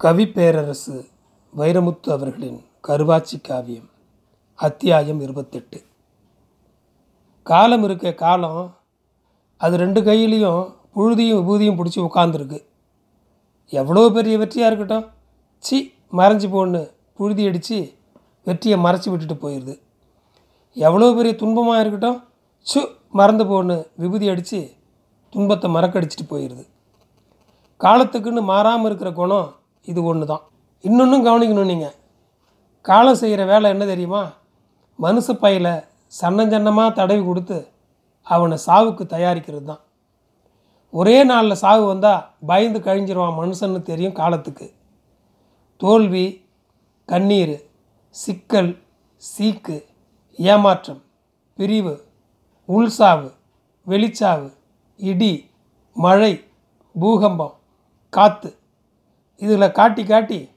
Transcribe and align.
கவி 0.00 0.24
பேரரசு 0.26 0.96
வைரமுத்து 1.52 2.08
அவர்களின் 2.14 2.58
கருவாச்சி 2.88 3.36
காவியம் 3.48 3.88
அத்தியாயம் 4.58 5.20
இருபத்தெட்டு. 5.20 5.78
காலம் 7.42 7.84
இருக்க 7.86 8.12
காலம். 8.14 8.60
அது 9.60 9.74
ரெண்டு 9.76 10.00
கையிலையும் 10.00 10.62
புழுதியும் 10.94 11.40
விபூதியும் 11.40 11.78
பிடிச்சி 11.80 12.00
உட்காந்துருக்கு 12.06 12.60
எவ்வளோ 13.72 14.06
பெரிய 14.18 14.36
வெற்றியாக 14.38 14.70
இருக்கட்டும். 14.70 15.04
சி 15.64 15.78
மறைஞ்சு 16.12 16.50
போன்னு 16.54 16.84
புழுதி 17.16 17.48
அடித்து 17.48 17.80
வெற்றியை 18.46 18.78
மறைச்சி 18.86 19.10
விட்டுட்டு 19.10 19.38
போயிடுது 19.44 19.76
எவ்வளோ 20.76 21.12
பெரிய 21.20 21.34
துன்பமாக 21.44 21.82
இருக்கட்டும். 21.84 22.18
சு 22.66 22.80
மறந்து 23.10 23.44
போன்னு 23.44 23.78
விபூதி 23.96 24.28
அடித்து 24.28 24.60
துன்பத்தை 25.32 25.70
மறக்கடிச்சிட்டு 25.70 26.32
போயிடுது 26.32 26.66
காலத்துக்குன்னு 27.80 28.42
மாறாமல் 28.54 28.90
இருக்கிற 28.90 29.10
குணம் 29.12 29.56
இது 29.88 30.04
ஒன்று 30.04 30.26
தான் 30.26 30.44
இன்னொன்றும் 30.84 31.26
கவனிக்கணும் 31.26 31.64
நீங்கள் 31.64 31.96
காலம் 32.82 33.14
செய்கிற 33.14 33.44
வேலை 33.44 33.70
என்ன 33.70 33.84
தெரியுமா? 33.84 34.22
மனுஷ 34.98 35.32
பையில் 35.32 35.72
சன்னஞ்சன்னமாக 36.20 36.94
தடவி 36.94 37.22
கொடுத்து 37.24 37.58
அவனை 38.26 38.58
சாவுக்கு 38.66 39.04
தயாரிக்கிறது 39.06 39.64
தான் 39.64 39.82
ஒரே 40.92 41.24
நாளில் 41.24 41.54
சாவு 41.54 41.84
வந்தால் 41.86 42.26
பயந்து 42.46 42.78
கழிஞ்சிருவான் 42.78 43.38
மனுஷன்னு 43.40 43.82
தெரியும் 43.82 44.12
காலத்துக்கு. 44.12 44.66
தோல்வி 45.80 46.44
கண்ணீர் 47.08 47.56
சிக்கல் 48.14 48.72
சீக்கு 49.22 49.76
ஏமாற்றம் 50.38 51.02
பிரிவு 51.58 51.94
உள்சாவு 52.68 53.28
வெளிச்சாவு 53.86 54.48
இடி 55.00 55.50
மழை 55.96 56.32
பூகம்பம் 56.94 57.56
காற்று 58.12 58.57
இதில் 59.38 59.72
காட்டி 59.72 60.04
காட்டி 60.04 60.48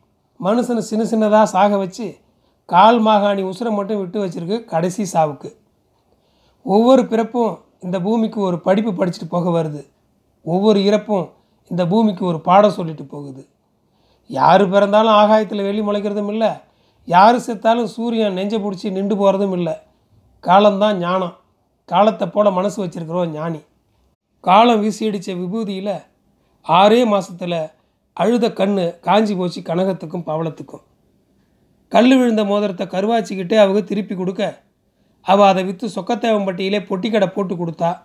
மனுஷனை 0.43 0.77
சின்ன 0.77 1.03
சின்னதாக 1.11 1.43
சாக 1.43 1.77
வச்சு 1.77 2.17
கால் 2.65 2.99
மாகாணி 3.05 3.41
உசுரை 3.43 3.71
மட்டும் 3.71 3.99
விட்டு 3.99 4.25
வச்சுருக்கு 4.25 4.65
கடைசி 4.65 5.03
சாவுக்கு. 5.13 5.49
ஒவ்வொரு 6.63 7.05
பிறப்பும் 7.05 7.53
இந்த 7.79 8.01
பூமிக்கு 8.01 8.39
ஒரு 8.41 8.59
படிப்பு 8.59 8.91
படிச்சுட்டு 8.91 9.27
போக 9.29 9.63
வருது. 9.63 9.81
ஒவ்வொரு 10.43 10.83
இறப்பும் 10.83 11.25
இந்த 11.71 11.87
பூமிக்கு 11.87 12.25
ஒரு 12.25 12.39
பாடம் 12.39 12.71
சொல்லிட்டு 12.71 13.03
போகுது. 13.05 13.47
யார் 14.27 14.69
பிறந்தாலும் 14.69 15.13
ஆகாயத்தில் 15.13 15.63
வெளி 15.63 15.81
முளைக்கிறதும் 15.81 16.27
இல்லை. 16.27 16.51
யார் 17.05 17.35
செத்தாலும் 17.35 17.91
சூரியன் 17.95 18.33
நெஞ்சை 18.33 18.59
பிடிச்சி 18.63 18.91
நின்று 18.91 19.15
போகிறதும் 19.15 19.51
இல்லை. 19.51 19.73
காலம்தான் 20.39 20.97
ஞானம். 20.97 21.35
காலத்தை 21.85 22.27
போல 22.27 22.51
மனசு 22.51 22.85
வச்சிருக்கிறோம் 22.85 23.31
ஞானி. 23.31 23.61
காலம் 24.39 24.79
வீசி 24.79 25.07
அடித்த 25.07 25.33
விபூதியில் 25.33 25.93
ஆறே 26.67 27.05
மாதத்தில் 27.05 27.59
அழுத 28.13 28.49
கண்ணு 28.49 28.99
காஞ்சி 28.99 29.35
போச்சு 29.35 29.61
கனகத்துக்கும் 29.61 30.25
பவளத்துக்கும். 30.25 30.83
கல் 31.89 32.17
விழுந்த 32.17 32.43
மோதிரத்தை 32.43 32.87
கருவாச்சிக்கிட்டே 32.87 33.55
அவங்க 33.55 33.81
திருப்பி 33.81 34.15
கொடுக்க 34.15 34.63
அவள் 35.21 35.47
அதை 35.47 35.63
விற்று 35.65 35.87
சொக்கத்தேவம்பட்டியிலே 35.95 36.79
பொட்டிக்கடை 36.79 37.27
போட்டு 37.27 37.55
கொடுத்தா 37.55 38.01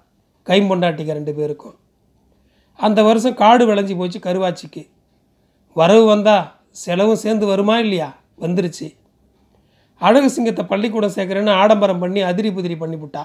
கைம்பொண்டாட்டிக்க 0.46 1.12
ரெண்டு 1.12 1.34
பேருக்கும். 1.34 1.76
அந்த 2.74 3.02
வருஷம் 3.02 3.34
காடு 3.34 3.66
விளைஞ்சி 3.66 3.96
போச்சு 3.96 4.18
கருவாச்சிக்கு. 4.18 4.88
வரவு 5.74 6.04
வந்தால் 6.04 6.52
செலவும் 6.70 7.16
சேர்ந்து 7.16 7.46
வருமா 7.46 7.78
இல்லையா? 7.78 8.18
வந்துருச்சு. 8.40 8.96
அழகு 9.96 10.30
சிங்கத்தை 10.30 10.64
பள்ளிக்கூடம் 10.64 11.14
சேர்க்குறேன்னு 11.16 11.52
ஆடம்பரம் 11.52 11.98
பண்ணி 11.98 12.20
அதிரி 12.20 12.48
புதிரி 12.48 12.76
பண்ணிவிட்டா 12.78 13.22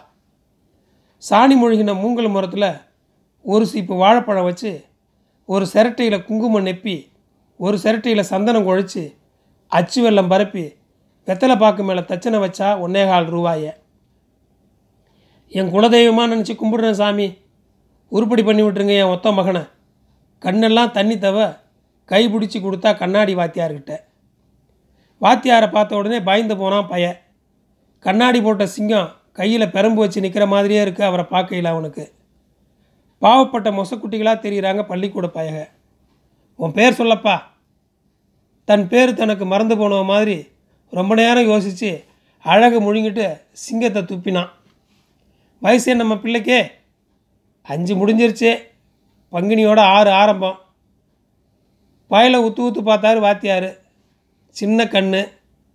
சாணி 1.18 1.56
மூழ்கின 1.56 1.94
மூங்கல் 1.94 2.30
மரத்தில் 2.30 2.82
ஒரு 3.42 3.66
சீப்பு 3.66 3.94
வாழைப்பழம் 3.94 4.44
வச்சு 4.44 4.86
ஒரு 5.54 5.66
சிரட்டையில் 5.72 6.26
குங்குமம் 6.28 6.66
நெப்பி 6.68 6.96
ஒரு 7.60 7.78
சிரட்டையில் 7.84 8.30
சந்தனம் 8.32 8.66
குழைச்சி 8.68 9.04
அச்சு 9.72 10.00
வெல்லம் 10.06 10.30
பரப்பி 10.32 10.64
வெத்தலை 11.28 11.56
பாக்கு 11.64 11.82
மேலே 11.88 12.02
தச்சனை 12.12 12.38
வச்சா 12.44 12.68
ஒன்னே 12.84 13.04
கால் 13.10 13.28
ரூபாயை. 13.36 13.72
என் 15.58 15.72
குலதெய்வமாக 15.74 16.32
நினச்சி 16.32 16.54
கும்பிடுறேன் 16.56 17.00
சாமி. 17.02 17.28
உருப்படி 18.12 18.44
பண்ணி 18.46 18.64
விட்டுருங்க 18.64 18.96
என் 19.02 19.14
ஒத்த 19.16 19.32
மகனை. 19.40 19.64
கண்ணெல்லாம் 20.42 20.96
தண்ணி 20.98 21.18
தவ 21.26 21.38
கை 22.12 22.24
பிடிச்சி 22.34 22.60
கொடுத்தா 22.60 22.92
கண்ணாடி 23.02 23.36
வாத்தியார்கிட்ட. 23.42 23.92
வாத்தியாரை 25.22 25.70
பார்த்த 25.76 26.00
உடனே 26.02 26.22
பயந்து 26.30 26.58
போனான் 26.62 26.90
பையன் 26.94 27.20
கண்ணாடி 28.06 28.40
போட்ட 28.42 28.66
சிங்கம் 28.78 29.12
கையில் 29.40 29.74
பெரம்பு 29.76 30.02
வச்சு 30.04 30.26
நிற்கிற 30.26 30.46
மாதிரியே 30.54 30.82
இருக்குது 30.86 31.10
அவரை 31.10 31.28
பார்க்கையில் 31.36 31.74
அவனுக்கு. 31.74 32.06
பாவப்பட்ட 33.22 33.72
மொசக்குட்டிகளாக 33.72 34.40
தெரிகிறாங்க 34.40 34.84
பள்ளிக்கூட 34.84 35.28
பயக. 35.28 35.70
உன் 36.56 36.72
பேர் 36.72 37.02
சொல்லப்பா. 37.02 37.42
தன் 38.66 38.88
பேர் 38.88 39.14
தனக்கு 39.14 39.46
மறந்து 39.46 39.78
போன 39.78 40.02
மாதிரி 40.02 40.48
ரொம்ப 40.90 41.16
நேரம் 41.16 41.46
யோசித்து 41.46 42.04
அழகு 42.44 42.82
முழுங்கிட்டு 42.82 43.42
சிங்கத்தை 43.52 44.02
துப்பினான். 44.02 44.50
வயசே 45.62 45.96
நம்ம 45.96 46.14
பிள்ளைக்கே? 46.14 46.72
அஞ்சு 47.62 48.08
முடிஞ்சிருச்சு. 48.08 48.58
பங்குனியோட 49.32 49.80
ஆறு 49.80 50.12
ஆரம்பம். 50.12 50.60
பயலை 52.10 52.36
ஊற்று 52.36 52.64
ஊற்று 52.64 52.82
பார்த்தாரு 52.82 53.20
வாத்தியார். 53.20 53.78
சின்ன 54.50 54.88
கண் 54.88 55.14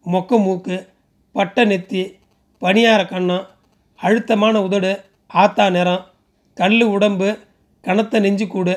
மொக்க 0.07 0.43
மூக்கு 0.43 0.89
பட்டை 1.33 1.65
நெத்தி 1.65 2.19
பனியார 2.61 3.03
கண்ணம் 3.05 3.47
அழுத்தமான 3.97 4.63
உதடு 4.63 5.05
ஆத்தா 5.27 5.71
நிறம் 5.71 6.07
கல் 6.57 6.83
உடம்பு 6.97 7.29
கனத்த 7.87 8.21
நெஞ்சு 8.21 8.47
கூடு. 8.47 8.75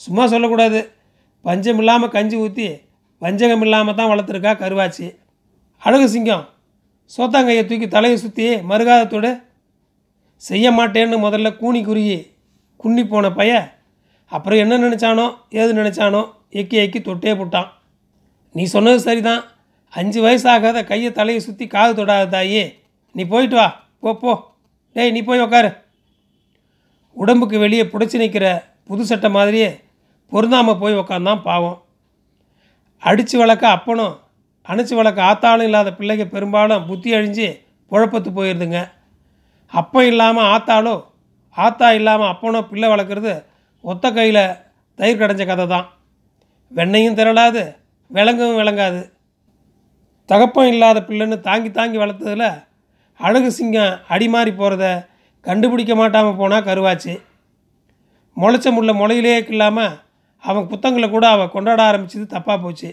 சும்மா 0.00 0.24
சொல்லக்கூடாது. 0.32 0.80
பஞ்சம் 1.44 1.78
இல்லாமல் 1.78 2.12
கஞ்சி 2.16 2.36
ஊற்றி 2.44 2.66
வஞ்சகம் 3.22 3.64
இல்லாமல் 3.66 3.96
தான் 3.98 4.10
வளர்த்துருக்கா 4.12 4.52
கருவாச்சி. 4.62 5.06
அழகு 5.82 6.06
சிங்கம். 6.08 6.44
சோத்தாங்கையை 7.16 7.62
தூக்கி 7.66 7.88
தலையை 7.88 8.16
சுற்றி 8.18 8.46
மறுகாதத்தோடு 8.70 9.30
செய்ய 10.42 10.70
மாட்டேன்னு 10.70 11.16
முதல்ல 11.26 11.48
கூனி 11.56 11.80
குறுகி 11.84 12.18
குன்னி 12.76 13.02
போன 13.06 13.26
பைய 13.32 13.52
அப்புறம் 14.32 14.58
என்ன 14.58 14.78
நினச்சானோ 14.78 15.26
ஏது 15.60 15.72
நினச்சானோ 15.72 16.22
எக்கி 16.60 16.76
எக்கி 16.84 17.00
தொட்டே 17.00 17.32
போட்டான். 17.32 17.68
நீ 18.54 18.64
சொன்னது 18.64 18.98
சரிதான். 18.98 19.42
அஞ்சு 19.92 20.20
வயசாகாத 20.20 20.78
கையை 20.84 21.10
தலையை 21.12 21.40
சுற்றி 21.40 21.66
காது 21.66 21.92
தொடாத 21.94 22.28
தாயே. 22.28 22.64
நீ 23.14 23.24
போயிட்டு 23.24 23.56
வா. 23.56 23.66
போ 24.00 24.14
போ. 24.14 24.32
டேய் 24.96 25.14
நீ 25.16 25.22
போய் 25.22 25.44
உக்காரு. 25.46 25.70
உடம்புக்கு 27.16 27.56
வெளியே 27.64 27.84
புடைச்சி 27.92 28.16
நிற்கிற 28.22 28.46
புது 28.88 29.02
சட்டை 29.10 29.28
மாதிரியே 29.36 29.70
பொருந்தாமல் 30.32 30.80
போய் 30.80 30.98
உக்காந்தான் 31.00 31.42
பாவம். 31.48 31.78
அடித்து 33.02 33.36
வளர்க்க 33.38 33.74
அப்பனும் 33.76 34.14
அணைச்சி 34.66 34.94
வளர்க்க 34.94 35.30
ஆத்தாளும் 35.30 35.68
இல்லாத 35.68 35.88
பிள்ளைங்க 35.98 36.24
பெரும்பாலும் 36.34 36.86
புத்தி 36.86 37.10
அழிஞ்சு 37.16 37.48
குழப்பத்து 37.92 38.30
போயிடுதுங்க 38.30 38.78
அப்பம் 39.72 40.08
இல்லாமல் 40.10 40.48
ஆத்தாளோ 40.54 40.94
ஆத்தா 41.56 41.88
இல்லாமல் 41.98 42.30
அப்பனோ 42.32 42.60
பிள்ளை 42.70 42.88
வளர்க்குறது 42.92 43.34
ஒத்த 43.84 44.06
கையில் 44.12 44.42
தயிர் 44.98 45.20
கடைஞ்ச 45.20 45.44
கதை 45.46 45.64
தான். 45.66 45.86
வெண்ணையும் 46.72 47.16
திரளாது 47.18 47.62
விளங்கவும் 48.10 48.58
விளங்காது. 48.60 49.00
தகப்பம் 50.28 50.70
இல்லாத 50.72 50.98
பிள்ளைன்னு 51.08 51.36
தாங்கி 51.48 51.70
தாங்கி 51.70 51.98
வளர்த்ததில் 51.98 52.48
அழகு 53.20 53.50
சிங்கம் 53.58 53.98
அடிமாறி 54.14 54.52
போகிறத 54.52 54.86
கண்டுபிடிக்க 55.46 55.94
மாட்டாமல் 56.00 56.38
போனால் 56.40 56.66
கருவாச்சு. 56.68 57.14
முளைச்ச 58.36 58.70
முள்ள 58.76 58.92
முளையிலே 59.00 59.34
இல்லாமல் 59.52 59.94
அவன் 60.44 60.68
புத்தங்களை 60.70 61.06
கூட 61.10 61.26
அவள் 61.34 61.52
கொண்டாட 61.54 61.80
ஆரம்பிச்சது 61.90 62.26
தப்பாக 62.34 62.58
போச்சு. 62.64 62.90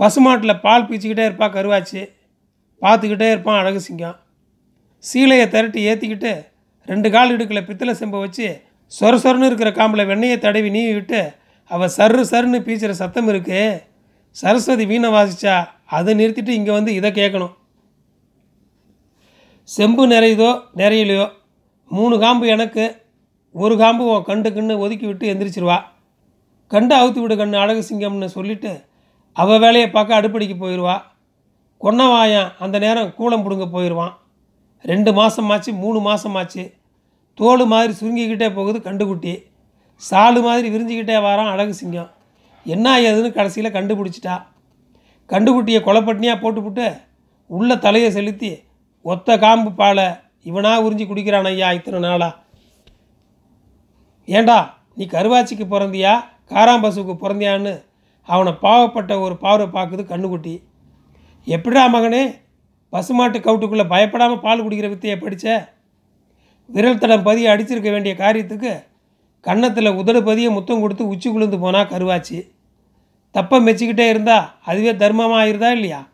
பசுமாட்டில் 0.00 0.60
பால் 0.64 0.88
பீச்சிக்கிட்டே 0.88 1.24
இருப்பாள் 1.28 1.54
கருவாச்சு. 1.56 2.00
பார்த்துக்கிட்டே 2.82 3.28
இருப்பான் 3.34 3.60
அழகு 3.60 3.80
சிங்கம். 3.86 4.16
சீலையை 5.04 5.46
திரட்டி 5.54 5.80
ஏற்றிக்கிட்டு 5.90 6.32
ரெண்டு 6.90 7.08
கால் 7.14 7.32
இடுக்கில் 7.34 7.66
பித்தளை 7.68 7.94
செம்பை 8.00 8.20
வச்சு 8.24 8.46
சொர 8.92 9.12
சொரன்னு 9.24 9.48
இருக்கிற 9.50 9.70
காம்பில் 9.78 10.08
வெண்ணெயை 10.10 10.36
தடவி 10.44 10.70
நீவி 10.76 10.92
விட்டு 10.96 11.20
அவள் 11.70 11.92
சர்ரு 11.96 12.22
சருன்னு 12.30 12.58
பீச்சுற 12.66 12.92
சத்தம் 13.02 13.28
இருக்கு. 13.32 13.60
சரஸ்வதி 14.36 14.84
வீணை 14.90 15.08
வாசிச்சா 15.16 15.54
அதை 15.96 16.12
நிறுத்திட்டு 16.20 16.52
இங்கே 16.58 16.72
வந்து 16.78 16.92
இதை 16.98 17.10
கேட்கணும். 17.20 17.54
செம்பு 19.68 20.04
நிறையுதோ 20.06 20.48
நிறையலையோ 20.76 21.26
மூணு 21.90 22.18
காம்பு 22.18 22.46
எனக்கு 22.46 22.84
ஒரு 23.54 23.74
காம்பு 23.76 24.04
உன் 24.12 24.24
கண்டுக்குன்னு 24.28 24.74
ஒதுக்கி 24.78 25.06
விட்டு 25.06 25.24
எந்திரிச்சிருவா. 25.32 25.76
கண்டு 26.72 26.94
அவுத்து 26.94 27.20
விடு 27.20 27.34
கண்ணு 27.36 27.56
அழகு 27.62 27.82
சிங்கம்னு 27.88 28.28
சொல்லிட்டு 28.36 28.70
அவள் 29.36 29.58
வேலையை 29.58 29.90
பார்க்க 29.90 30.20
அடுப்படிக்கு 30.20 30.56
போயிடுவா 30.62 30.96
கொன்னவாயன் 31.80 32.50
அந்த 32.58 32.76
நேரம் 32.78 33.12
கூலம் 33.18 33.44
பிடுங்க 33.44 33.66
போயிடுவான் 33.66 34.14
ரெண்டு 34.84 35.10
மாதமாச்சு 35.12 35.70
மூணு 35.82 35.98
மாதமாச்சு 36.08 36.64
தோல் 37.34 37.64
மாதிரி 37.66 37.92
சுருங்கிக்கிட்டே 38.00 38.48
போகுது 38.54 38.78
கண்டுக்குட்டி 38.78 39.34
சாலு 40.02 40.40
மாதிரி 40.42 40.66
விரிஞ்சிக்கிட்டே 40.74 41.16
வரான் 41.28 41.52
அழகு 41.54 41.74
சிங்கம். 41.74 42.10
என்ன 42.66 42.86
ஏதுன்னு 43.00 43.30
கடைசியில் 43.32 43.74
கண்டுபிடிச்சிட்டா. 43.76 44.36
கண்டுக்குட்டியை 45.30 45.80
கொலைப்பட்டினியாக 45.86 46.40
போட்டுவிட்டு 46.40 46.86
உள்ள 47.46 47.76
தலையை 47.76 48.10
செலுத்தி 48.10 48.50
ஒத்த 49.04 49.38
காம்பு 49.38 49.72
பாலை 49.72 50.04
இவனா 50.44 50.72
உறிஞ்சி 50.84 51.04
குடிக்கிறான் 51.06 51.44
ஐயா 51.44 51.72
இத்தனை 51.72 52.00
நாளா? 52.00 52.28
ஏண்டா 54.24 54.80
நீ 54.94 55.04
கருவாச்சிக்கு 55.04 55.64
பிறந்தியா? 55.70 56.12
காராம்பசுக்கு 56.48 57.14
பிறந்தியான்னு 57.22 57.84
அவனை 58.22 58.52
பாவப்பட்ட 58.52 59.20
ஒரு 59.20 59.36
பார்வை 59.36 59.66
பார்க்குது 59.68 60.02
கண்ணுக்குட்டி. 60.12 60.62
எப்படிடா 61.44 61.84
மகனே 61.94 62.22
பசுமாட்டு 62.92 63.38
கவுட்டுக்குள்ளே 63.38 63.88
பயப்படாமல் 63.88 64.40
பால் 64.40 64.64
குடிக்கிற 64.64 64.88
வித்தையை 64.88 65.18
படித்த 65.18 65.74
விரல் 66.68 66.98
தடம் 66.98 67.22
பதிய 67.22 67.56
அடிச்சிருக்க 67.56 67.90
வேண்டிய 67.90 68.14
காரியத்துக்கு 68.14 68.84
கன்னத்தில் 69.40 69.96
உதடு 70.00 70.22
பதிய 70.22 70.50
முத்தம் 70.50 70.80
கொடுத்து 70.80 71.08
உச்சி 71.08 71.30
குளிர்ந்து 71.30 71.58
போனால் 71.58 71.86
கருவாச்சு. 71.86 72.52
தப்பை 73.34 73.58
மெச்சிக்கிட்டே 73.66 74.08
இருந்தால் 74.08 74.48
அதுவே 74.64 74.92
தர்மமாக 74.92 75.40
ஆயிருதா 75.42 75.70
இல்லையா? 75.70 76.08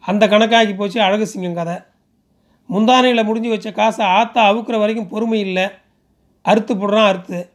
அந்த 0.00 0.26
கணக்காகி 0.26 0.76
போச்சு 0.76 1.02
அழகு 1.02 1.26
சிங்கம் 1.26 1.54
கதை. 1.54 1.76
முந்தானையில் 2.70 3.24
முடிஞ்சு 3.24 3.50
வச்ச 3.50 3.72
காசை 3.72 4.06
ஆத்தா 4.06 4.40
அவுக்குற 4.52 4.78
வரைக்கும் 4.78 5.08
பொறுமை 5.08 5.40
இல்லை. 5.40 5.66
அறுத்து 6.44 6.74
போடுறான் 6.74 7.08
அறுத்து. 7.10 7.50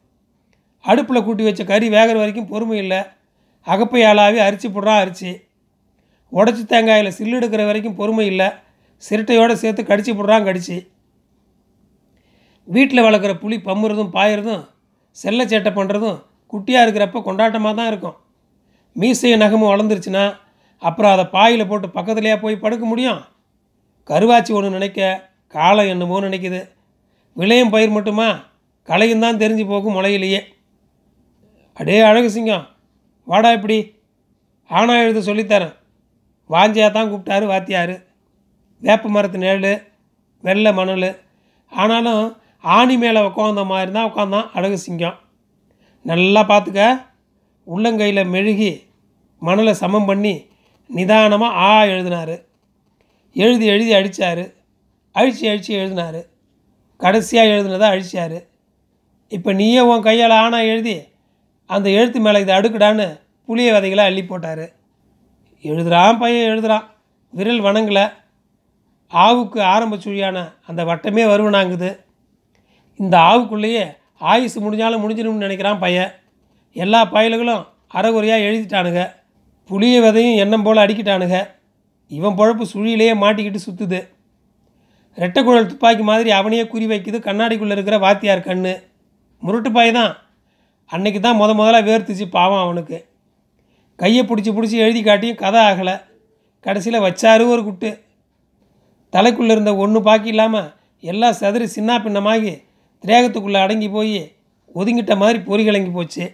அடுப்பில் 0.82 1.26
கூட்டி 1.26 1.44
வச்ச 1.44 1.64
கறி 1.64 1.90
வேகிற 1.90 2.18
வரைக்கும் 2.20 2.48
பொறுமை 2.48 2.78
இல்லை. 2.78 3.02
அகப்பை 3.68 4.02
ஆளாவி 4.04 4.40
அரிச்சு 4.48 4.68
போடுறான் 4.70 5.02
அரிச்சு. 5.04 5.32
உடச்சி 6.32 6.64
தேங்காயில் 6.66 7.16
சில்லு 7.18 7.38
எடுக்கிற 7.40 7.66
வரைக்கும் 7.66 7.96
பொறுமை 7.96 8.26
இல்லை. 8.26 8.48
சிரட்டையோடு 9.04 9.54
சேர்த்து 9.54 9.84
கடிச்சு 9.84 10.12
போடுறான் 10.14 10.48
கடிச்சு. 10.48 10.78
வீட்டில் 12.64 13.06
வளர்க்குற 13.06 13.34
புளி 13.44 13.58
பம்முறதும் 13.68 14.14
பாயறதும் 14.14 14.64
செல்ல 15.12 15.44
சேட்டை 15.44 15.72
பண்ணுறதும் 15.80 16.18
குட்டியாக 16.54 16.86
இருக்கிறப்ப 16.86 17.22
கொண்டாட்டமாக 17.26 17.76
தான் 17.76 17.88
இருக்கும். 17.88 18.18
மீசையும் 18.96 19.44
நகமும் 19.44 19.72
வளர்ந்துருச்சுன்னா 19.74 20.26
அப்புறம் 20.82 21.12
அதை 21.12 21.26
பாயில் 21.26 21.68
போட்டு 21.68 21.88
பக்கத்துலேயே 21.88 22.36
போய் 22.40 22.64
படுக்க 22.64 22.86
முடியும்? 22.86 23.22
கருவாச்சி 24.10 24.52
ஒன்று 24.58 24.70
நினைக்க 24.70 25.30
காலம் 25.48 25.92
என்னமோ 25.94 26.20
நினைக்குது. 26.20 26.62
விளையும் 27.34 27.70
பயிர் 27.70 27.96
மட்டுமா? 27.98 28.28
களையும் 28.90 29.24
தான் 29.26 29.40
தெரிஞ்சு 29.44 29.66
போகும் 29.68 29.96
முளையிலேயே. 29.98 30.42
அடே 31.74 32.00
அழகு 32.00 32.30
சிங்கம் 32.30 32.66
வாடா 33.26 33.52
இப்படி. 33.52 33.78
ஆனா 34.70 34.94
எழுத 35.04 35.20
சொல்லித்தரேன். 35.20 35.74
வாஞ்சியாக 36.50 36.92
தான் 36.92 37.10
கூப்பிட்டாரு 37.12 37.46
வாத்தியார். 37.46 37.96
வேப்ப 38.82 39.10
மரத்து 39.10 39.38
நிழல் 39.38 39.74
வெள்ளை 40.44 40.72
மணல். 40.74 41.10
ஆனாலும் 41.72 42.26
ஆணி 42.78 42.98
மேலே 42.98 43.20
உட்காந்த 43.20 43.62
மாதிரி 43.66 43.92
தான் 43.92 44.10
உட்காந்தான் 44.12 44.50
அழகு 44.54 44.78
சிங்கம். 44.78 45.18
நல்லா 46.02 46.42
பார்த்துக்க 46.52 46.82
உள்ளங்கையில் 47.68 48.32
மெழுகி 48.34 48.72
மணலை 49.42 49.74
சமம் 49.74 50.06
பண்ணி 50.06 50.34
நிதானமாக 50.90 51.60
ஆ 51.68 51.84
எழுதினார். 51.84 52.36
எழுதி 53.42 53.66
எழுதி 53.66 53.94
அடித்தார் 53.94 54.44
அழித்து 55.12 55.50
அழித்து 55.50 55.72
எழுதினார். 55.74 56.20
கடைசியாக 56.98 57.54
எழுதுனதை 57.56 57.88
அழிச்சார். 57.94 58.38
இப்போ 59.36 59.52
நீயே 59.54 59.80
உன் 59.80 60.06
கையால் 60.08 60.36
ஆனால் 60.42 60.70
எழுதி 60.72 60.96
அந்த 61.66 61.88
எழுத்து 61.90 62.20
மேலே 62.20 62.40
இதை 62.44 62.54
அடுக்குடான்னு 62.56 63.08
புளிய 63.46 63.70
விதைகளை 63.74 64.04
அள்ளி 64.06 64.24
போட்டார். 64.24 64.66
எழுதுகிறான் 65.62 66.20
பையன் 66.22 66.50
எழுதுகிறான் 66.52 66.86
விரல் 67.34 67.62
வணங்கலை. 67.68 68.06
ஆவுக்கு 69.12 69.60
ஆரம்ப 69.74 69.96
சுழியான 69.96 70.38
அந்த 70.68 70.82
வட்டமே 70.84 71.24
வருவனாங்குது 71.34 71.90
இந்த 73.00 73.16
ஆவுக்குள்ளேயே 73.18 73.86
ஆயுசு 74.32 74.58
முடிஞ்சாலும் 74.64 75.04
முடிஞ்சிடும்னு 75.04 75.46
நினைக்கிறான் 75.46 75.80
பையன். 75.80 76.12
எல்லா 76.74 77.02
பயல்களும் 77.16 77.64
அறகுறையாக 77.98 78.48
எழுதிட்டானுங்க. 78.50 79.02
புளிய 79.70 79.96
விதையும் 80.02 80.40
எண்ணம் 80.44 80.64
போல் 80.64 80.84
அடிக்கிட்டானுங்க. 80.86 81.38
இவன் 82.18 82.38
பொழப்பு 82.40 82.66
சுழியிலேயே 82.74 83.14
மாட்டிக்கிட்டு 83.24 83.62
சுற்றுது 83.68 84.00
ரெட்டைக்குழல் 85.18 85.70
துப்பாக்கி 85.72 86.04
மாதிரி 86.04 86.30
அவனையே 86.38 86.64
குறி 86.68 86.86
வைக்குது. 86.92 87.18
கண்ணாடிக்குள்ளே 87.28 87.76
இருக்கிற 87.76 87.98
வாத்தியார் 87.98 88.48
கண்ணு. 88.48 88.74
முருட்டு 89.44 89.70
பாய் 89.70 89.92
தான். 89.92 90.14
அன்னைக்கு 90.90 91.20
தான் 91.20 91.40
முத 91.42 91.52
முதலாக 91.54 91.86
வேர்த்துச்சு 91.90 92.26
பாவம் 92.30 92.64
அவனுக்கு. 92.66 92.98
கையை 94.00 94.22
பிடிச்சி 94.26 94.52
பிடிச்சி 94.54 94.78
எழுதி 94.86 95.02
காட்டியும் 95.04 95.42
கதை 95.44 95.62
ஆகலை. 95.70 95.96
கடைசியில் 96.66 97.06
வச்சாரு 97.06 97.44
ஒரு 97.54 97.62
குட்டு. 97.64 97.90
தலைக்குள்ளே 99.14 99.54
இருந்த 99.56 99.72
ஒன்று 99.76 100.00
பாக்கி 100.02 100.30
இல்லாமல் 100.34 100.70
எல்லாம் 101.04 101.38
சதுரி 101.42 101.66
சின்ன 101.78 101.98
பின்னமாகி 102.00 102.54
திரேகத்துக்குள்ளே 103.04 103.60
அடங்கி 103.66 103.90
போய் 103.90 104.20
ஒதுங்கிட்ட 104.76 105.14
மாதிரி 105.18 105.40
பொறி 105.50 105.64
கிளங்கி 105.64 105.92
போச்சு. 105.92 106.26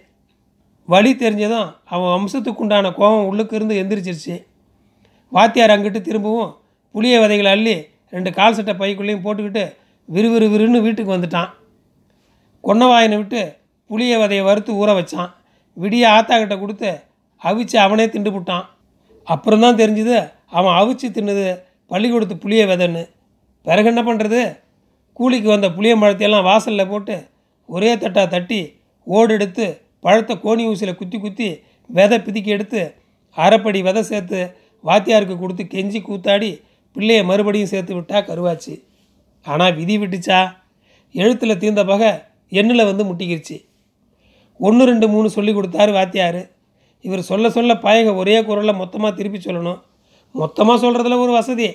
வழி 0.88 1.10
தெரிஞ்சதும் 1.14 1.68
அவன் 1.84 2.12
வம்சத்துக்குண்டான 2.14 2.92
கோபம் 2.94 3.28
உள்ளுக்கு 3.30 3.56
இருந்து 3.56 3.80
எந்திரிச்சிருச்சு. 3.80 4.36
வாத்தியார் 5.32 5.72
அங்கிட்டு 5.74 6.00
திரும்பவும் 6.08 6.50
புளிய 6.94 7.14
விதைகளை 7.22 7.50
அள்ளி 7.56 7.76
ரெண்டு 8.14 8.30
கால் 8.38 8.56
சட்டை 8.58 8.74
பைக்குள்ளேயும் 8.80 9.24
போட்டுக்கிட்டு 9.26 9.64
விறுவிறு 10.08 10.46
விறுன்னு 10.52 10.78
வீட்டுக்கு 10.86 11.14
வந்துட்டான். 11.16 11.50
கொன்னவாயனை 12.64 13.16
விட்டு 13.20 13.42
புளிய 13.90 14.14
விதையை 14.22 14.44
வறுத்து 14.48 14.72
ஊற 14.80 14.90
வச்சான். 14.98 15.30
விடிய 15.76 16.04
ஆத்தாக்கிட்ட 16.16 16.56
கொடுத்து 16.60 16.90
அவிச்சு 17.42 17.76
அவனே 17.84 18.06
திண்டு 18.14 18.30
விட்டான் 18.34 18.64
அப்புறம் 19.26 19.62
தான் 19.64 19.78
தெரிஞ்சுது 19.80 20.16
அவன் 20.58 20.76
அவிச்சு 20.80 21.06
தின்னது 21.16 21.46
பள்ளிக்கூடத்து 21.90 22.36
புளிய 22.42 22.62
விதைன்னு. 22.70 23.02
பிறகு 23.66 23.88
என்ன 23.92 24.02
பண்ணுறது 24.08 24.40
கூலிக்கு 25.16 25.48
வந்த 25.52 25.68
புளிய 25.76 25.94
மரத்தையெல்லாம் 26.02 26.48
வாசலில் 26.50 26.90
போட்டு 26.92 27.16
ஒரே 27.68 27.90
தட்டாக 28.02 28.26
தட்டி 28.34 28.60
ஓடு 29.06 29.32
எடுத்து 29.36 29.66
பழத்தை 30.04 30.34
கோணி 30.44 30.62
ஊசியில் 30.70 30.98
குத்தி 31.00 31.18
குத்தி 31.18 31.48
விதை 31.90 32.18
பிதுக்கி 32.26 32.50
எடுத்து 32.56 32.82
அரைப்படி 33.36 33.80
விதை 33.88 34.02
சேர்த்து 34.02 34.40
வாத்தியாருக்கு 34.88 35.36
கொடுத்து 35.38 35.64
கெஞ்சி 35.74 36.00
கூத்தாடி 36.02 36.50
பிள்ளையை 36.96 37.22
மறுபடியும் 37.30 37.72
சேர்த்து 37.72 37.92
விட்டா 37.96 38.18
கருவாச்சு. 38.28 38.74
ஆனால் 39.46 39.76
விதி 39.78 39.96
விட்டுச்சா? 39.98 40.38
எழுத்தில் 41.14 41.60
தீர்ந்த 41.62 41.82
பகை 41.90 42.10
எண்ணில் 42.58 42.88
வந்து 42.90 43.04
முட்டிக்கிருச்சு. 43.08 43.56
ஒன்று 44.60 44.88
ரெண்டு 44.90 45.06
மூணு 45.12 45.28
சொல்லி 45.36 45.52
கொடுத்தாரு 45.52 45.92
வாத்தியார். 45.98 46.42
இவர் 47.04 47.28
சொல்ல 47.28 47.50
சொல்ல 47.56 47.74
பயங்க 47.84 48.10
ஒரே 48.22 48.34
குரலில் 48.48 48.80
மொத்தமாக 48.80 49.12
திருப்பி 49.18 49.38
சொல்லணும். 49.38 49.78
மொத்தமாக 50.34 50.76
சொல்கிறதுல 50.84 51.18
ஒரு 51.24 51.32
வசதி. 51.38 51.68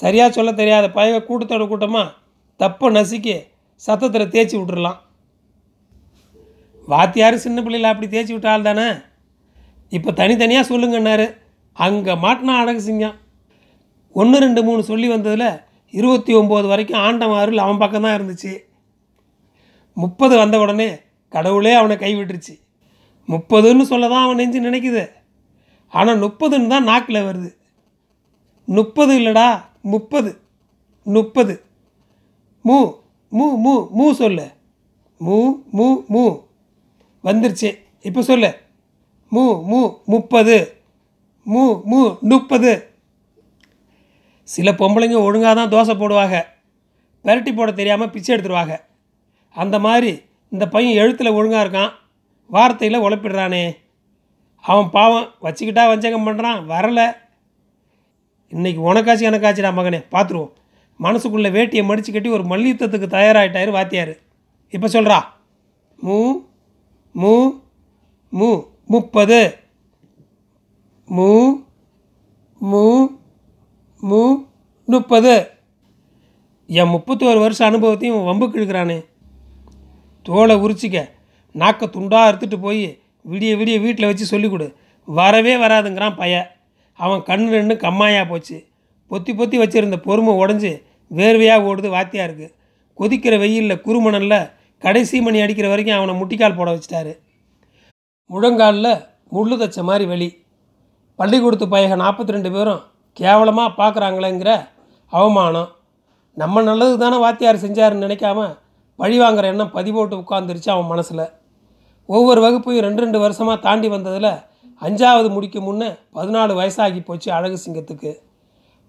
சரியாக 0.00 0.30
சொல்ல 0.36 0.50
தெரியாத 0.60 0.86
பயங்க 0.98 1.20
கூட்டத்தோட 1.28 1.64
கூட்டமாக 1.68 2.12
தப்பை 2.60 2.88
நசுக்கி 2.96 3.36
சத்தத்தில் 3.82 4.32
தேய்ச்சி 4.34 4.56
விட்டுடலாம் 4.56 4.98
வாத்தியார் 6.88 7.44
சின்ன 7.44 7.58
பிள்ளைல 7.62 7.90
அப்படி 7.92 8.08
தேய்ச்சி 8.14 8.32
விட்டால் 8.34 8.66
தானே 8.68 8.86
இப்போ 9.96 10.10
தனித்தனியாக 10.20 10.68
சொல்லுங்கன்னாரு. 10.70 11.26
அங்கே 11.74 12.12
மாட்டினா 12.12 12.56
அழகு 12.56 12.80
சிங்கம். 12.80 13.16
ஒன்று 14.12 14.38
ரெண்டு 14.38 14.62
மூணு 14.62 14.82
சொல்லி 14.82 15.08
வந்ததில் 15.08 15.60
இருபத்தி 15.90 16.34
ஒம்பது 16.34 16.66
வரைக்கும் 16.66 16.98
ஆண்டவன் 16.98 17.38
அருள் 17.38 17.58
அவன் 17.58 17.78
பக்கம் 17.78 18.02
தான் 18.02 18.20
இருந்துச்சு. 18.20 18.58
முப்பது 19.94 20.36
வந்த 20.36 20.58
உடனே 20.58 20.98
கடவுளே 21.28 21.72
அவனை 21.72 21.96
கைவிட்டுருச்சு. 21.96 22.60
முப்பதுன்னு 23.28 23.82
சொல்ல 23.82 24.08
தான் 24.08 24.24
அவன் 24.24 24.36
நெஞ்சு 24.36 24.60
நினைக்குது. 24.60 25.10
ஆனால் 25.88 26.18
முப்பதுன்னு 26.18 26.66
தான் 26.66 26.84
நாக்கில் 26.84 27.22
வருது. 27.22 27.56
முப்பது 28.64 29.18
இல்லைடா 29.18 29.64
முப்பது 29.82 30.42
முப்பது. 31.04 31.64
மூ 32.64 32.94
மூ 33.32 33.46
மூ 33.64 33.88
மூ 33.98 34.12
சொல்லு. 34.12 34.46
மூ 35.20 35.52
மூ 35.72 36.02
மூ. 36.08 36.40
வந்துருச்சு. 37.24 37.78
இப்போ 38.02 38.22
சொல்லு. 38.22 38.54
மூ 39.32 39.64
மூ 39.70 39.98
முப்பது. 40.04 40.83
மூ 41.52 41.62
மூ 41.90 42.00
முப்பது. 42.30 42.72
சில 44.42 44.70
பொம்பளைங்க 44.72 45.18
ஒழுங்காக 45.26 45.54
தான் 45.58 45.72
தோசை 45.74 45.94
போடுவாங்க. 45.98 46.36
பெரட்டி 47.24 47.52
போட 47.54 47.72
தெரியாமல் 47.72 48.10
பிச்சை 48.10 48.30
எடுத்துருவாங்க. 48.36 48.74
அந்த 49.50 49.78
மாதிரி 49.78 50.12
இந்த 50.48 50.68
பையன் 50.68 51.00
எழுத்தில் 51.02 51.36
ஒழுங்காக 51.38 51.64
இருக்கான். 51.64 51.92
வார்த்தையில் 52.50 53.04
உழப்பிடுறானே. 53.06 53.64
அவன் 54.60 54.90
பாவம் 54.90 55.28
வச்சுக்கிட்டா 55.42 55.84
வஞ்சகம் 55.92 56.26
பண்ணுறான் 56.26 56.60
வரலை. 56.72 57.06
இன்றைக்கி 58.52 58.80
உனக்காச்சு 58.90 59.28
எனக்காச்சுடா 59.30 59.70
மகனே 59.78 60.00
பார்த்துருவோம் 60.14 60.52
மனசுக்குள்ளே 61.00 61.50
வேட்டியை 61.56 61.84
மடித்து 61.84 62.10
கட்டி 62.12 62.30
ஒரு 62.30 62.44
மல்யுத்தத்துக்கு 62.44 63.06
தயாராகிட்டாரு 63.16 63.70
வாத்தியார். 63.70 64.14
இப்போ 64.74 64.88
சொல்கிறா 64.94 65.18
மூ 66.02 66.16
மூ 67.14 67.32
மூ 68.32 68.48
முப்பது. 68.86 69.40
மூ 71.08 71.30
மூ 72.60 72.84
மூ 74.00 74.20
முப்பது. 74.84 75.34
என் 76.66 76.92
முப்பத்தோரு 76.92 77.38
வருஷம் 77.42 77.68
அனுபவத்தையும் 77.68 78.26
வம்புக்கு 78.28 78.58
இழுக்கிறானே 78.58 78.96
தோலை 80.22 80.54
உரிச்சிக்க 80.56 80.98
நாக்கை 81.52 81.88
துண்டாக 81.88 82.28
அறுத்துட்டு 82.28 82.58
போய் 82.60 82.84
விடிய 83.30 83.52
விடிய 83.56 83.80
வீட்டில் 83.80 84.08
வச்சு 84.10 84.24
சொல்லிக் 84.24 84.52
கொடு. 84.52 84.66
வரவே 85.08 85.54
வராதுங்கிறான் 85.56 86.16
பையன் 86.20 86.48
அவன் 86.94 87.22
கண் 87.22 87.46
ரெண்டு 87.48 87.74
கம்மாயாக 87.74 88.24
போச்சு. 88.28 88.56
பொத்தி 89.10 89.32
பொத்தி 89.38 89.56
வச்சிருந்த 89.62 89.96
பொறுமை 89.96 90.34
உடஞ்சி 90.34 90.72
வேர்வையாக 91.10 91.68
ஓடுது 91.70 91.88
வாத்தியாக 91.96 92.26
இருக்குது 92.28 92.54
கொதிக்கிற 92.98 93.38
வெயிலில் 93.38 93.82
குறுமணலில் 93.86 94.50
கடைசி 94.78 95.20
மணி 95.20 95.40
அடிக்கிற 95.40 95.68
வரைக்கும் 95.68 95.96
அவனை 95.96 96.14
முட்டிக்கால் 96.20 96.56
போட 96.56 96.70
வச்சிட்டாரு. 96.74 97.12
முழங்காலில் 98.30 98.92
முள்ளு 99.32 99.56
தச்ச 99.62 99.82
மாதிரி 99.82 100.04
வெளி. 100.14 100.28
பள்ளிக்கூடத்து 101.18 101.66
பையக 101.74 101.96
நாற்பத்தி 102.02 102.34
ரெண்டு 102.36 102.50
பேரும் 102.54 102.82
கேவலமாக 103.16 103.76
பார்க்குறாங்களேங்கிற 103.80 104.52
அவமானம். 105.12 105.68
நம்ம 106.36 106.62
நல்லது 106.68 106.94
தானே 107.02 107.16
வாத்தியார் 107.24 107.64
செஞ்சாருன்னு 107.64 108.06
நினைக்காம 108.06 108.46
பழி 108.98 109.16
வாங்குற 109.20 109.44
எண்ணம் 109.52 109.74
பதிவோட்டு 109.76 110.14
உட்காந்துருச்சு 110.22 110.70
அவன் 110.74 110.90
மனசில். 110.92 111.26
ஒவ்வொரு 112.08 112.40
வகுப்பையும் 112.44 112.84
ரெண்டு 112.86 113.02
ரெண்டு 113.04 113.18
வருஷமாக 113.24 113.58
தாண்டி 113.66 113.88
வந்ததில் 113.88 114.30
அஞ்சாவது 114.82 115.28
முடிக்க 115.34 115.58
முன்னே 115.60 115.90
பதினாலு 116.16 116.52
வயசாகி 116.60 117.00
போச்சு 117.00 117.28
அழகு 117.36 117.58
சிங்கத்துக்கு. 117.64 118.12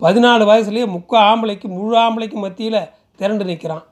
பதினாலு 0.02 0.44
வயசுலேயே 0.52 0.88
முக்கா 0.96 1.20
ஆம்பளைக்கு 1.32 1.68
முழு 1.76 1.96
ஆம்பளைக்கு 2.04 2.38
மத்தியில் 2.46 2.82
திரண்டு 3.20 3.44
நிற்கிறான் 3.50 3.86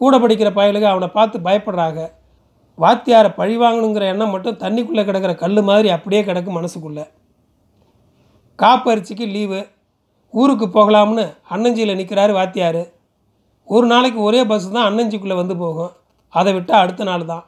கூட 0.00 0.14
படிக்கிற 0.18 0.48
பயலுக்கு 0.58 0.88
அவனை 0.92 1.08
பார்த்து 1.08 1.38
பயப்படுறாங்க 1.46 2.00
வாத்தியாரை 2.78 3.30
பழி 3.38 3.54
வாங்கணுங்கிற 3.58 4.04
எண்ணம் 4.12 4.32
மட்டும் 4.34 4.58
தண்ணிக்குள்ளே 4.64 5.04
கிடக்கிற 5.04 5.32
கல் 5.34 5.62
மாதிரி 5.68 5.88
அப்படியே 5.96 6.20
கிடக்கும் 6.24 6.58
மனசுக்குள்ளே. 6.58 7.04
காப்பரிசிக்கு 8.58 9.26
லீவு 9.26 9.60
ஊருக்கு 10.34 10.66
போகலாம்னு 10.66 11.24
அன்னஞ்சியில் 11.50 11.98
நிற்கிறாரு 12.00 12.32
வாத்தியார். 12.32 12.82
ஒரு 13.68 13.86
நாளைக்கு 13.86 14.20
ஒரே 14.22 14.40
பஸ் 14.44 14.66
தான் 14.70 14.88
அன்னஞ்சிக்குள்ளே 14.88 15.36
வந்து 15.36 15.54
போகும். 15.56 15.92
அதை 16.34 16.52
விட்டால் 16.54 16.82
அடுத்த 16.84 17.04
நாள் 17.04 17.24
தான். 17.24 17.44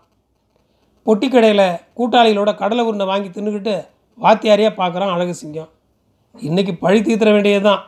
பொட்டி 1.07 1.29
கடையில் 1.29 1.67
கூட்டாளிகளோட 1.99 2.51
கடலை 2.55 2.83
உருண்டை 2.85 3.07
வாங்கி 3.07 3.29
தின்னுக்கிட்டு 3.31 3.75
வாத்தியாரையே 4.19 4.71
பார்க்குறான் 4.81 5.15
அழகு 5.15 5.35
சிங்கம் 5.35 5.71
இன்றைக்கி 6.35 6.73
பழி 6.79 7.01
தீர்த்துற 7.01 7.31
வேண்டியது 7.33 7.65
தான் 7.65 7.83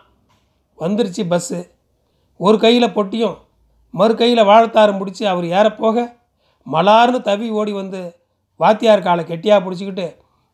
வந்துருச்சு 0.78 1.22
பஸ்ஸு 1.28 1.58
ஒரு 2.40 2.58
கையில் 2.58 2.94
பொட்டியும் 2.94 3.36
மறு 3.94 4.14
கையில் 4.14 4.48
வாழத்தாரும் 4.50 5.00
பிடிச்சி 5.00 5.24
அவர் 5.24 5.46
ஏறப்போக 5.58 6.04
மலார்னு 6.66 7.18
தவி 7.20 7.48
ஓடி 7.50 7.72
வந்து 7.72 8.00
வாத்தியார் 8.60 9.00
காலை 9.00 9.24
கெட்டியாக 9.24 9.60
பிடிச்சிக்கிட்டு 9.64 10.06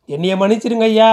என்னைய 0.09 0.35
மன்னிச்சிருங்க 0.35 0.83
ஐயா. 0.83 1.11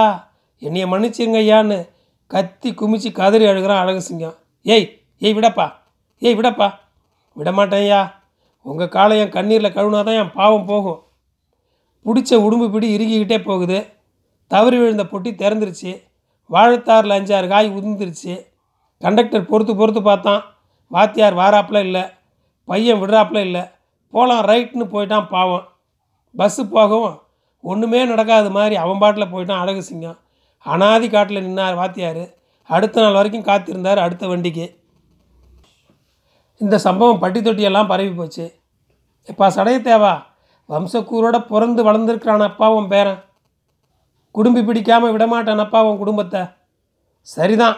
என்னைய 0.59 0.87
மன்னிச்சிருங்க 0.87 1.39
ஐயான்னு 1.43 1.89
கத்தி 2.27 2.71
குமிச்சு 2.71 3.11
கதறி 3.11 3.45
அழுகிறான் 3.45 3.83
அழகு 3.83 4.01
சிங்கம் 4.01 4.37
ஏய் 4.61 5.01
ஏய் 5.19 5.33
விடப்பா. 5.33 5.73
ஏய் 6.19 6.35
விடப்பா. 6.35 6.73
விடமாட்டேன்யா 7.37 8.11
உங்கள் 8.61 8.87
காலை 8.87 9.19
என் 9.19 9.29
கண்ணீரில் 9.29 9.75
கழுவுனா 9.75 10.03
தான் 10.03 10.19
என் 10.21 10.31
பாவம் 10.31 10.65
போகும். 10.65 11.03
பிடிச்ச 12.05 12.31
உடும்பு 12.35 12.71
பிடி 12.71 12.97
இறுகிக்கிட்டே 12.97 13.43
போகுது. 13.43 13.93
தவறி 14.47 14.77
விழுந்த 14.77 15.03
பொட்டி 15.03 15.31
திறந்துருச்சு. 15.35 16.03
வாழைத்தாரில் 16.49 17.15
அஞ்சாறு 17.17 17.47
காய் 17.47 17.69
உதிர்ந்துருச்சு. 17.69 18.47
கண்டக்டர் 18.99 19.45
பொறுத்து 19.45 19.75
பொறுத்து 19.75 20.01
பார்த்தான். 20.01 20.43
வாத்தியார் 20.87 21.35
வாராப்புல 21.35 21.79
இல்லை. 21.79 22.03
பையன் 22.63 23.01
விடுறாப்புல 23.01 23.37
இல்லை. 23.37 23.61
போகலாம் 24.11 24.45
ரைட்னு 24.45 24.85
போயிட்டான் 24.93 25.27
பாவம். 25.29 25.65
பஸ்ஸு 26.37 26.63
போகவும் 26.71 27.21
ஒன்றுமே 27.61 28.05
நடக்காத 28.05 28.49
மாதிரி 28.49 28.75
அவன் 28.75 28.97
பாட்டில் 28.97 29.31
போயிட்டான் 29.33 29.59
அழகு 29.59 29.83
சிங்கம் 29.83 30.17
அனாதி 30.73 31.09
காட்டில் 31.09 31.45
நின்னார் 31.47 31.75
வாத்தியார். 31.75 32.23
அடுத்த 32.63 33.01
நாள் 33.01 33.13
வரைக்கும் 33.13 33.47
காத்திருந்தார் 33.49 34.03
அடுத்த 34.05 34.27
வண்டிக்கு. 34.27 34.65
இந்த 36.57 36.77
சம்பவம் 36.77 37.19
பட்டி 37.19 37.39
தொட்டியெல்லாம் 37.39 37.87
பரவி 37.87 38.11
போச்சு. 38.11 38.45
எப்பா 39.29 39.47
சடையத்தேவா 39.57 40.13
வம்சக்கூரோட 40.69 41.37
பிறந்து 41.47 41.81
வளர்ந்துருக்கிறான் 41.87 42.47
அப்பாவும் 42.49 42.87
பேரன். 42.87 43.21
குடும்பி 44.31 44.63
பிடிக்காமல் 44.63 45.13
விடமாட்டான் 45.15 45.63
அப்பாவும் 45.65 45.97
குடும்பத்தை. 45.97 46.41
சரிதான். 47.21 47.77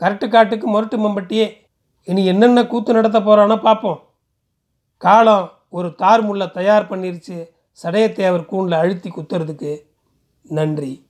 கரெக்டு 0.00 0.28
காட்டுக்கு 0.28 0.66
முரட்டு 0.68 0.96
மம்பட்டியே. 0.98 1.46
இனி 2.04 2.24
என்னென்ன 2.24 2.66
கூத்து 2.66 2.92
நடத்த 2.92 3.20
போகிறானோ 3.20 3.56
பார்ப்போம் 3.62 4.00
காலம் 4.96 5.46
ஒரு 5.68 5.94
தார் 5.94 6.22
முள்ளை 6.28 6.50
தயார் 6.50 6.90
பண்ணிருச்சு 6.90 7.36
சடையத்தேவர் 7.82 8.48
கூண்டில் 8.52 8.80
அழுத்தி 8.82 9.10
குத்துறதுக்கு. 9.10 9.72
நன்றி. 10.42 11.07